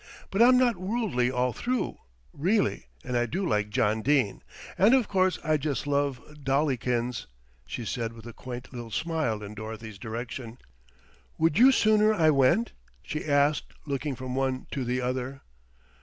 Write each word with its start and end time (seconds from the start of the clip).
"But 0.31 0.41
I'm 0.41 0.57
not 0.57 0.77
worldly 0.77 1.29
all 1.29 1.53
through, 1.53 1.99
really, 2.33 2.87
and 3.03 3.15
I 3.15 3.27
do 3.27 3.47
like 3.47 3.69
John 3.69 4.01
Dene, 4.01 4.41
and 4.75 4.95
of 4.95 5.07
course 5.07 5.37
I 5.43 5.57
just 5.57 5.85
love 5.85 6.19
Dollikins," 6.43 7.27
she 7.67 7.85
said 7.85 8.13
with 8.13 8.25
a 8.25 8.33
quaint 8.33 8.73
little 8.73 8.89
smile 8.89 9.43
in 9.43 9.53
Dorothy's 9.53 9.99
direction. 9.99 10.57
"Would 11.37 11.59
you 11.59 11.71
sooner 11.71 12.15
I 12.15 12.31
went?" 12.31 12.71
she 13.03 13.25
asked, 13.25 13.75
looking 13.85 14.15
from 14.15 14.33
one 14.35 14.65
to 14.71 14.83
the 14.83 15.01
other. 15.01 15.43